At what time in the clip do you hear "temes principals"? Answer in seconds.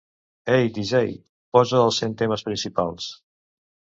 2.21-3.11